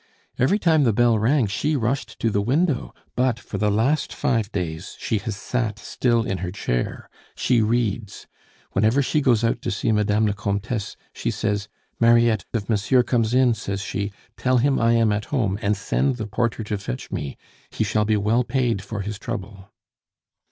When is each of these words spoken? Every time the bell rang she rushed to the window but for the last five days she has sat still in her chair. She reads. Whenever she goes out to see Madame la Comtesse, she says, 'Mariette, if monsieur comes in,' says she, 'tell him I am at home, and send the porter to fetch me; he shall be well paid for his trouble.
Every 0.39 0.57
time 0.57 0.83
the 0.83 0.93
bell 0.93 1.19
rang 1.19 1.45
she 1.45 1.75
rushed 1.75 2.17
to 2.21 2.31
the 2.31 2.41
window 2.41 2.91
but 3.15 3.39
for 3.39 3.59
the 3.59 3.69
last 3.69 4.13
five 4.15 4.51
days 4.51 4.97
she 4.99 5.19
has 5.19 5.35
sat 5.37 5.77
still 5.77 6.23
in 6.23 6.39
her 6.39 6.49
chair. 6.51 7.07
She 7.35 7.61
reads. 7.61 8.25
Whenever 8.71 9.03
she 9.03 9.21
goes 9.21 9.43
out 9.43 9.61
to 9.61 9.69
see 9.69 9.91
Madame 9.91 10.25
la 10.25 10.33
Comtesse, 10.33 10.97
she 11.13 11.29
says, 11.29 11.67
'Mariette, 11.99 12.45
if 12.51 12.67
monsieur 12.67 13.03
comes 13.03 13.35
in,' 13.35 13.53
says 13.53 13.79
she, 13.81 14.11
'tell 14.37 14.57
him 14.57 14.79
I 14.79 14.93
am 14.93 15.11
at 15.11 15.25
home, 15.25 15.59
and 15.61 15.77
send 15.77 16.15
the 16.15 16.25
porter 16.25 16.63
to 16.63 16.79
fetch 16.79 17.11
me; 17.11 17.37
he 17.69 17.83
shall 17.83 18.03
be 18.03 18.17
well 18.17 18.43
paid 18.43 18.81
for 18.81 19.01
his 19.01 19.19
trouble. 19.19 19.69